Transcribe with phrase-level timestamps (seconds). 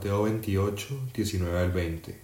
[0.00, 2.18] 18, 19 al 20.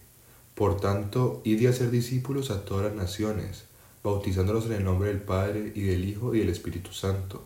[0.54, 3.64] Por tanto, id y hacer discípulos a todas las naciones,
[4.02, 7.42] bautizándolos en el nombre del Padre y del Hijo y del Espíritu Santo,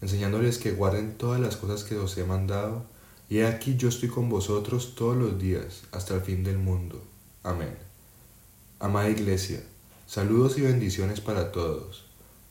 [0.00, 2.84] enseñándoles que guarden todas las cosas que os he mandado,
[3.28, 7.02] y he aquí yo estoy con vosotros todos los días, hasta el fin del mundo.
[7.42, 7.76] Amén.
[8.78, 9.62] Amada Iglesia,
[10.06, 12.04] saludos y bendiciones para todos.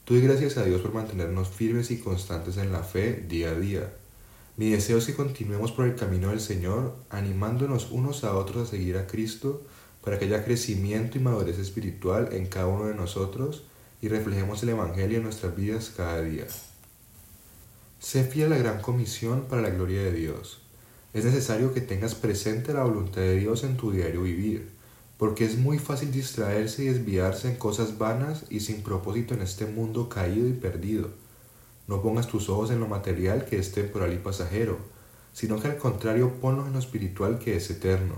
[0.06, 3.94] Doy gracias a Dios por mantenernos firmes y constantes en la fe día a día
[4.56, 8.72] mi deseo es que continuemos por el camino del Señor, animándonos unos a otros a
[8.72, 9.64] seguir a Cristo
[10.04, 13.64] para que haya crecimiento y madurez espiritual en cada uno de nosotros
[14.00, 16.46] y reflejemos el Evangelio en nuestras vidas cada día.
[18.00, 20.62] Sé fiel a la gran comisión para la gloria de Dios.
[21.14, 24.70] Es necesario que tengas presente la voluntad de Dios en tu diario vivir,
[25.18, 29.66] porque es muy fácil distraerse y desviarse en cosas vanas y sin propósito en este
[29.66, 31.23] mundo caído y perdido
[31.88, 34.78] no pongas tus ojos en lo material que es temporal y pasajero,
[35.34, 38.16] sino que al contrario ponlos en lo espiritual que es eterno,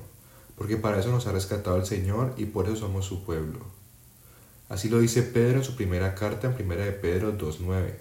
[0.56, 3.60] porque para eso nos ha rescatado el Señor y por eso somos su pueblo.
[4.70, 7.96] Así lo dice Pedro en su primera carta en 1 de Pedro 2.9.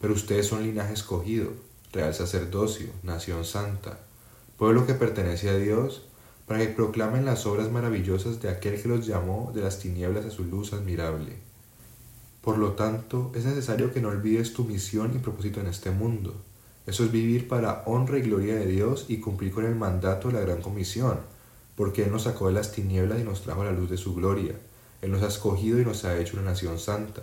[0.00, 1.52] Pero ustedes son linaje escogido,
[1.92, 3.98] real sacerdocio, nación santa,
[4.56, 6.06] pueblo que pertenece a Dios,
[6.46, 10.30] para que proclamen las obras maravillosas de aquel que los llamó de las tinieblas a
[10.30, 11.47] su luz admirable
[12.48, 16.32] por lo tanto, es necesario que no olvides tu misión y propósito en este mundo.
[16.86, 20.34] Eso es vivir para honra y gloria de Dios y cumplir con el mandato de
[20.34, 21.18] la gran comisión,
[21.76, 24.14] porque Él nos sacó de las tinieblas y nos trajo a la luz de su
[24.14, 24.54] gloria.
[25.02, 27.20] Él nos ha escogido y nos ha hecho una nación santa.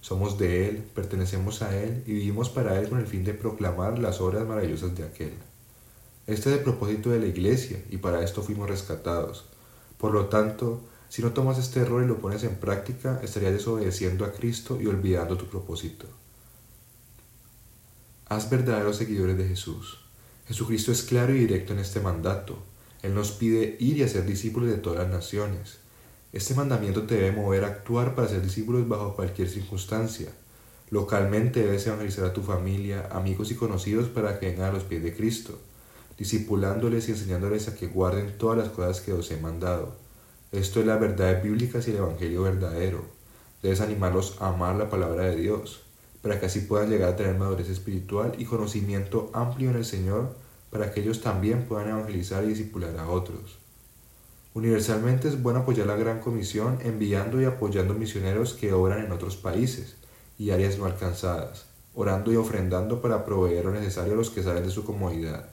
[0.00, 3.98] Somos de Él, pertenecemos a Él y vivimos para Él con el fin de proclamar
[3.98, 5.32] las obras maravillosas de aquel.
[6.28, 9.44] Este es el propósito de la iglesia y para esto fuimos rescatados.
[9.98, 14.24] Por lo tanto, si no tomas este error y lo pones en práctica, estarías desobedeciendo
[14.24, 16.06] a Cristo y olvidando tu propósito.
[18.26, 20.00] Haz verdaderos seguidores de Jesús.
[20.46, 22.58] Jesucristo es claro y directo en este mandato.
[23.02, 25.78] Él nos pide ir y hacer discípulos de todas las naciones.
[26.34, 30.28] Este mandamiento te debe mover a actuar para ser discípulos bajo cualquier circunstancia.
[30.90, 35.02] Localmente debes evangelizar a tu familia, amigos y conocidos para que vengan a los pies
[35.02, 35.58] de Cristo,
[36.18, 40.07] discipulándoles y enseñándoles a que guarden todas las cosas que os he mandado
[40.50, 43.04] esto es la verdad bíblica y el Evangelio verdadero.
[43.62, 45.82] Debes animarlos a amar la palabra de Dios,
[46.22, 50.34] para que así puedan llegar a tener madurez espiritual y conocimiento amplio en el Señor,
[50.70, 53.58] para que ellos también puedan evangelizar y discipular a otros.
[54.54, 59.36] Universalmente es bueno apoyar la Gran Comisión enviando y apoyando misioneros que obran en otros
[59.36, 59.96] países
[60.38, 64.64] y áreas no alcanzadas, orando y ofrendando para proveer lo necesario a los que salen
[64.64, 65.50] de su comodidad,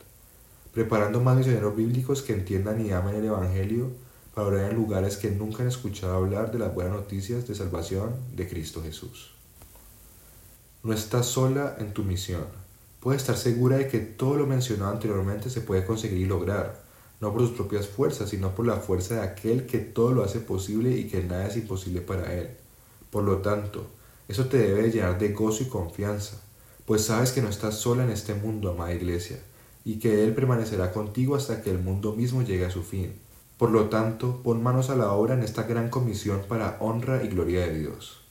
[0.74, 4.06] preparando más misioneros bíblicos que entiendan y amen el Evangelio
[4.36, 8.14] para orar en lugares que nunca han escuchado hablar de las buenas noticias de salvación
[8.36, 9.32] de Cristo Jesús.
[10.84, 12.44] No estás sola en tu misión.
[13.00, 16.84] Puedes estar segura de que todo lo mencionado anteriormente se puede conseguir y lograr,
[17.22, 20.42] no por sus propias fuerzas, sino por la fuerza de aquel que todo lo hace
[20.42, 22.50] posible y que nada es imposible para él.
[23.12, 23.88] Por lo tanto,
[24.28, 26.42] eso te debe llenar de gozo y confianza,
[26.86, 29.40] pues sabes que no estás sola en este mundo, amada iglesia,
[29.86, 33.14] y que Él permanecerá contigo hasta que el mundo mismo llegue a su fin
[33.58, 37.30] por lo tanto, pon manos a la obra en esta gran comisión para honra y
[37.30, 38.25] gloria de Dios.